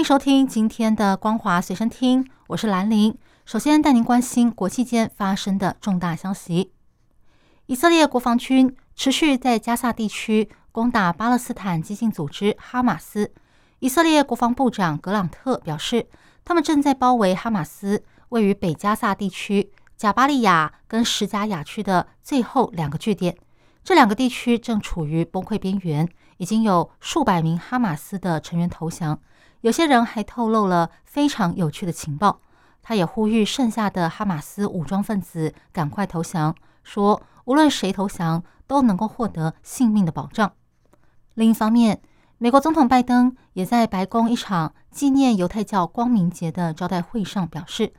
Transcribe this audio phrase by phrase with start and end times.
[0.00, 3.14] 欢迎收听今天的《光华随身听》，我是兰玲。
[3.44, 6.72] 首先带您关心国际间发生的重大消息。
[7.66, 13.30] 以色列国防军持续在加萨地区攻打巴勒斯坦激进组织哈马斯。
[13.80, 16.06] 以色列国防部长格朗特表示，
[16.46, 23.36] 他们正在包围哈马斯位于北加萨地区贾巴利亚跟什加雅区的最后两个据点。
[23.84, 26.08] 这两个地区正处于崩溃边缘，
[26.40, 29.20] 已经有数百名哈马斯的成员投降。
[29.60, 32.40] 有些人还透露了非常有趣的情报。
[32.82, 37.22] 他也呼吁剩下的哈马斯武装分子赶快投降，说。
[37.46, 40.52] 无论谁投降，都能够获得性命的保障。
[41.34, 42.00] 另一方面，
[42.38, 47.92] 美国总统拜登也在白宫一场纪念犹太教光明节的招待会上表示，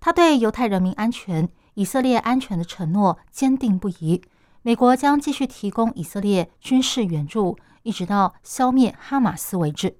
[0.00, 4.20] 他对犹太人民安全、以色列安全的承诺坚定不移。
[4.62, 7.56] 美国将继续提供以色列军事援助，
[7.86, 9.96] 一直到消灭哈马斯为止。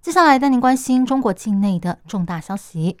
[0.00, 2.96] 接下来带您关心中国境内的重大消息。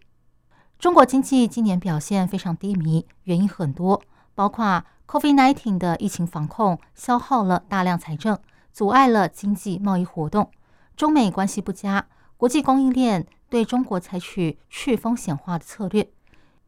[0.78, 4.02] 中国经济今年表现非常低迷，原因很多，
[4.34, 4.84] 包括。
[5.06, 8.38] COVID-19 的疫情防控消耗了大量财政，
[8.72, 10.50] 阻碍了经济贸易活动。
[10.96, 12.06] 中美关系不佳，
[12.38, 16.10] 国际供应链对中国采取去风险化的策略，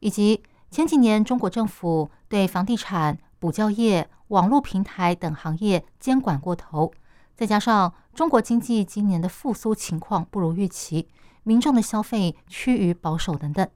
[0.01, 6.93] 以及前几年中国政府对房地产、补教业、网络平台等行业监管过头，
[7.37, 11.07] 再加上中国经济今年的复苏情况不如预期，
[11.43, 13.69] 民众的消费趋于保守等等，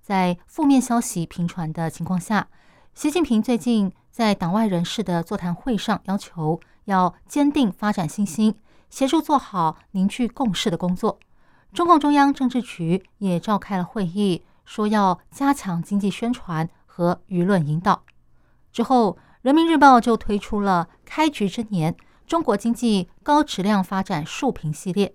[0.00, 2.48] 在负面消息频传的情况下。
[2.94, 8.54] 习近平最近在党外人士的座谈会上要求，要坚定发展信心，
[8.88, 11.18] 协助做好凝聚共识的工作。
[11.72, 18.02] 中共中央政治局也召开了会议，说要加强经济宣传和舆论引导。
[18.72, 21.96] 之后，人民日报就推出了“开局之年，
[22.26, 25.14] 中国经济高质量发展竖屏”系列。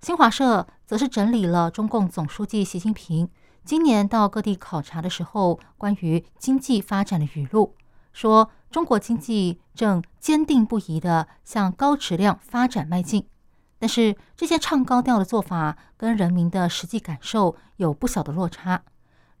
[0.00, 3.28] 新华社则是整理了中共总书记习近平。
[3.64, 7.74] 今年到各地考察的时候，关于经济发展的语录
[8.12, 13.26] 说，中国经济正坚定不移地向高质量发展迈进。
[13.78, 18.82] 但是，这些唱高调的做法跟人民的实际感受有不小的落差。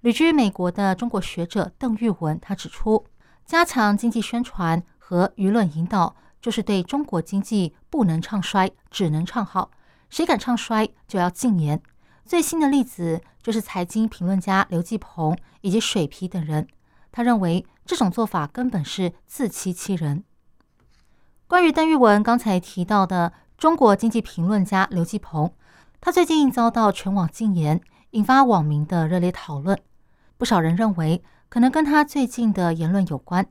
[0.00, 3.06] 旅居美国的中国学者邓玉文他指出，
[3.44, 9.70] 加强经济宣传和舆论引导，就是对中国经济不能唱衰，只能唱好。
[10.08, 11.80] 谁敢唱衰，就要禁言。
[12.24, 16.66] 最新的例子就是财经评论家刘继鹏以及水皮等人，
[17.10, 20.24] 他认为这种做法根本是自欺欺人。
[21.46, 25.52] 关于邓玉文刚才提到的中国经济评论家刘继鹏，
[26.00, 27.80] 他最近遭到全网禁言，
[28.10, 29.76] 引发网民的热烈讨论。
[30.38, 33.46] 不少人认为可能跟他最近的言论有关。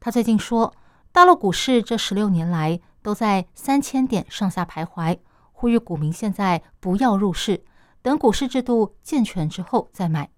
[0.00, 0.74] 他最近说，
[1.12, 5.18] 大陆股市这十六年来都在三千点上下徘徊，
[5.52, 7.62] 呼吁股民现在不要入市。
[8.00, 10.30] 等股市制度健全之后再买。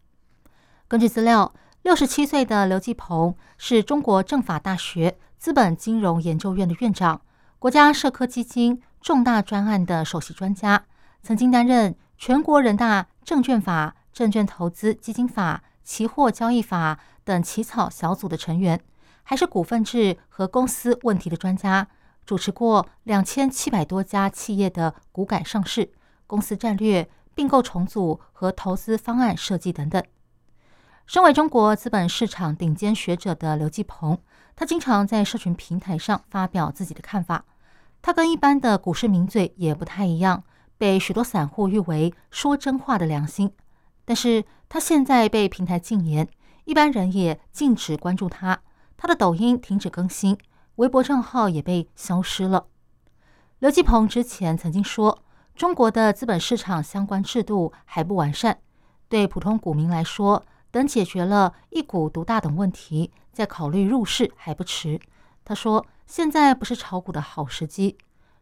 [0.88, 7.22] 根据资料，六十七岁的刘继鹏是中国政法大学资本金融研究院的院长，
[7.60, 10.84] 国家社科基金重大专案的首席专家，
[11.22, 18.80] 曾经担任全国人大证券法、证券投资基金法、期货交易法等起草小组的成员，
[19.24, 21.88] 还是股份制和公司问题的专家，
[22.24, 25.90] 主持过两千七百多家企业的股改上市、
[26.26, 27.10] 公司战略。
[27.36, 30.00] 并购重组和投资方案设计等等。
[31.04, 34.16] 身为中国资本市场顶尖学者的刘继鹏，
[34.54, 37.44] 他经常在社群平台上发表自己的看法。
[38.00, 40.44] 他跟一般的股市名嘴也不太一样，
[40.78, 43.52] 被许多散户誉为说真话的良心。
[44.04, 46.28] 但是他现在被平台禁言，
[46.66, 48.60] 一般人也禁止关注他。
[49.04, 50.38] 他的抖音停止更新，
[50.76, 52.68] 微博账号也被消失了。
[53.58, 55.22] 刘继鹏之前曾经说。
[55.54, 58.58] 中国的资本市场相关制度还不完善，
[59.10, 64.98] 对普通股民来说，等解决了一股独大等问题，再考虑入市还不迟。
[65.44, 67.98] 他说：“现在不是炒股的好时机。”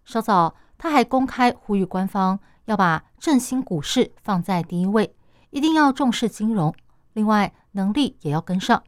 [0.06, 5.12] 稍早，他还公开呼吁官方要把振兴股市放在第一位，
[5.50, 6.72] 一定要重视金融，
[7.14, 8.84] 另外能力也要跟上。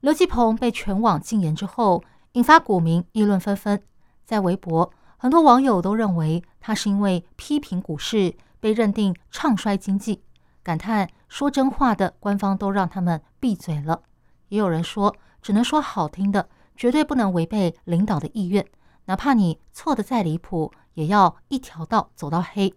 [0.00, 2.02] 刘继鹏被全网禁言之后，
[2.32, 3.82] 引发股民议论纷纷，
[4.24, 4.90] 在微博。
[5.18, 10.22] 很多网友都认为他是因为批评股市被认定唱衰经济，
[10.62, 14.00] 感叹说真话的官方都让他们闭嘴了。
[14.48, 18.66] 也有人说，只能说好听的，绝对不能违背领导的意愿，
[19.04, 22.72] 哪怕你错的再离谱，也要一条道走到黑。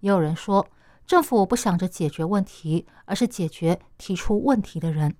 [0.00, 0.66] 也有人说，
[1.06, 5.14] 政府不想着解决问题，而是解决提出问题的人。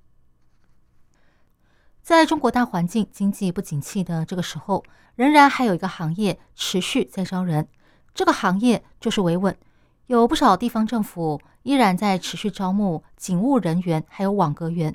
[2.07, 4.85] 在中国大环境经济不景气的这个时候，
[5.17, 7.67] 仍然还有一个行业持续在招人，
[8.15, 9.59] 这个行业就是维稳。
[10.07, 14.95] 有不少地方政府依然在持续招募警务人员，还有网格员。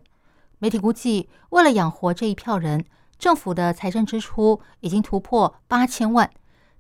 [0.60, 2.86] 媒体估计，为了养活这一票人，
[3.20, 6.32] 政府的财政支出已经突破八千万。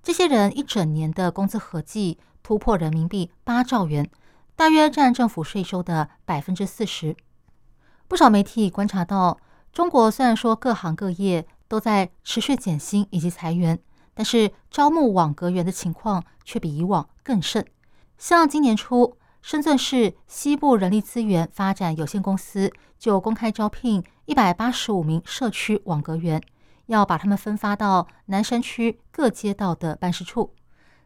[0.02, 4.10] 这些人一整年的工资合计突破人民币八兆元，
[4.56, 7.18] 大约占政府税收的百分之四十。
[8.08, 9.38] 不少媒体观察到。
[9.72, 13.80] 中国虽然说各行各业都在持续减薪以及裁员，
[14.14, 17.66] 但是招募网格员的情况却比以往更甚。
[18.18, 22.70] 像今年初，深圳市西部人力资源发展有限公司
[23.00, 26.44] 就公开招聘一百八十五名社区网格员，
[26.88, 30.54] 要把他们分发到南山区各街道的办事处。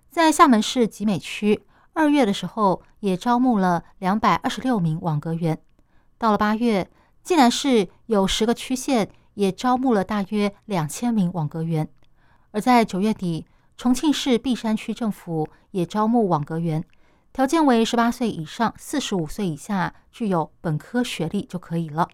[0.09, 1.63] 在厦门市集美区，
[1.93, 5.61] 二月的时候也招募了两百二十六名网格员。
[6.17, 6.89] 到了八月。
[7.25, 11.89] 竟然是有十个区县也招募了大约两千名网格员，
[12.51, 16.83] 而在九月底，重庆市璧山区政府也招募网格员，
[17.33, 22.07] 条件为十八岁以上、四十五岁以下，具有本科学历就可以了。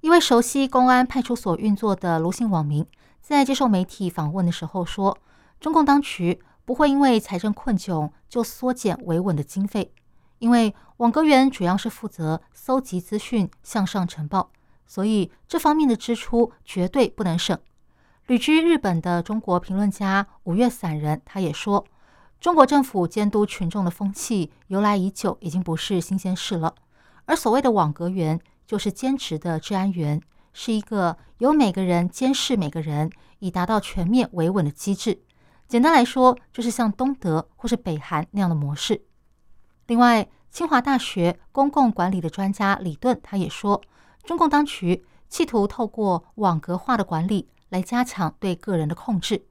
[0.00, 2.84] 一位熟悉公安派出所运作的卢姓网民
[3.20, 5.16] 在接受媒体访问的时候说
[5.60, 9.92] ：“中共当局不会因为财政困窘就缩减维稳的经费。”
[10.40, 14.50] 因为网格员主要是负责搜集资讯、向上呈报，
[14.86, 17.56] 所以这方面的支出绝对不能省。
[18.26, 21.84] 旅居日本的中国评论家五月散人他也说，
[22.40, 26.74] 中国政府监督群众的风气由来已久，已经不是新鲜事了。
[27.26, 30.20] 而所谓的网格员，就是兼职的治安员，
[30.52, 33.10] 是一个由每个人监视每个人，
[33.40, 35.22] 以达到全面维稳的机制。
[35.68, 39.02] 简单来说，就是像东德或是北韩那样的模式。
[39.90, 43.82] 另外，清华大学公共管理的专家李顿他也说，
[44.22, 49.44] 中共当局企图透过网格化的管理来加强对个人的控制。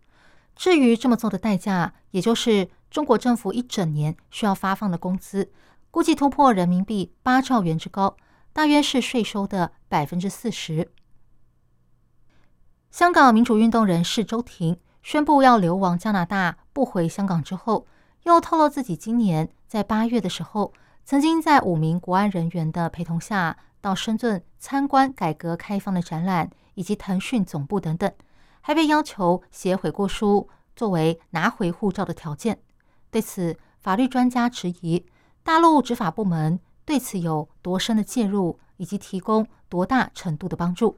[0.56, 5.52] 至于这么做的代价，也就是中国政府一整年需要发放的工资，
[5.92, 8.16] 估计突破人民币八兆元之高，
[8.54, 10.90] 大约是税收的百分之四十。
[12.90, 17.86] 香港民主运动人士周婷宣布要流亡加拿大，不回香港之后。
[18.24, 20.74] 又透露自己今年在八月的时候，
[21.06, 28.12] 曾经在五名国安人员的陪同下，到深圳参观改革开放的展览，以及腾讯总部等等，
[28.62, 32.58] 还被要求写悔过书作为拿回护照的条件。
[33.12, 35.06] 对此，法律专家质疑
[35.44, 40.98] 大陆执法部门对此有多深的介入，以及提供多大程度的帮助。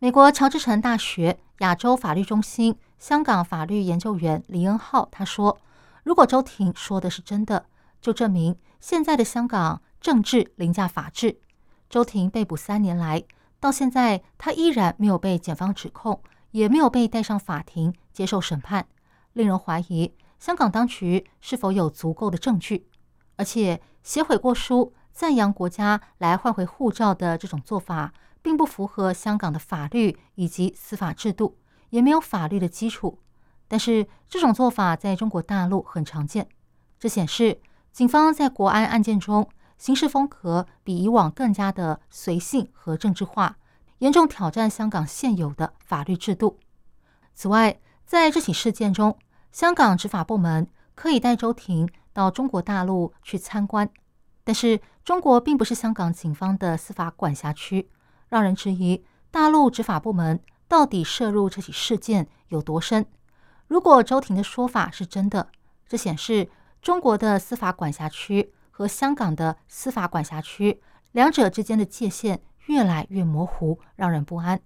[0.00, 5.58] 美国乔治城大学亚洲法律中心香港法律研究员李恩浩他说。
[6.02, 7.66] 如果周婷说的是真的，
[8.06, 11.40] 就证明现在的香港政治凌驾法治。
[11.90, 13.24] 周婷被捕三年来，
[13.58, 16.22] 到现在他依然没有被检方指控，
[16.52, 18.86] 也没有被带上法庭接受审判，
[19.32, 22.86] 令人怀疑香港当局是否有足够的证据。
[23.34, 31.58] 而且写悔过书赞扬国家来换回护照的这种做法，并不符合香港的法律以及司法制度，
[31.90, 33.18] 也没有法律的基础。
[33.66, 36.48] 但是这种做法在中国大陆很常见，
[37.00, 37.60] 这显示
[37.96, 39.48] 警方在国安案件中
[39.78, 43.56] 行事风格比以往更加的随性和政治化，
[44.00, 46.58] 严重挑战香港现有的法律制度。
[47.34, 49.16] 此外，在这起事件中，
[49.50, 53.88] 香港执法部门可以带周婷到中国大陆去参观，
[54.44, 57.88] 但是中国并不是香港警方的司法管辖区，
[58.28, 60.38] 让人质疑大陆执法部门
[60.68, 63.06] 到底涉入这起事件有多深。
[63.66, 65.48] 如果周婷的说法是真的，
[65.88, 66.50] 这显示
[66.86, 74.60] 中国的司法管辖区和香港的司法管辖区两者之间的界限越来越模糊，让人不安。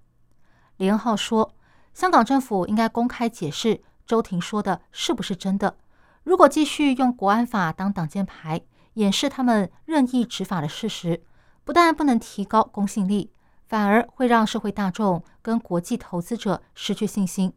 [0.76, 1.54] 李恩浩说
[1.94, 5.78] ：“香港政府应该公开解释周婷说的是不是真的。
[6.22, 8.60] 如果继续用国安法当挡箭牌，
[8.92, 11.22] 掩饰他们任意执法的事实，
[11.64, 13.32] 不但不能提高公信力，
[13.66, 17.50] 反而会让社会大众跟国际投资者失去信心。”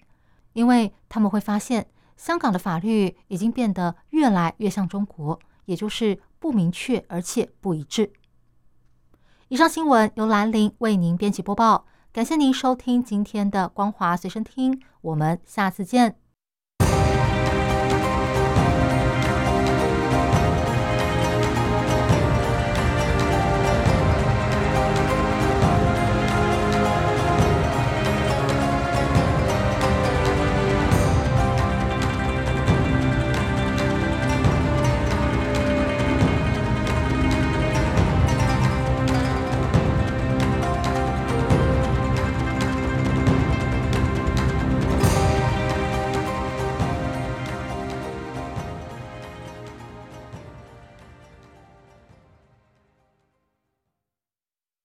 [0.53, 8.11] 因为他们会发现，香港的法律已经变得越来越像中国，也就是不明确而且不一致。
[9.49, 16.22] 以上新闻由兰陵为您编辑播报，感谢您收听今天的光华随身听，我们下次见。